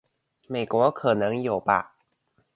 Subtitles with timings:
[0.47, 1.95] 美國可能有吧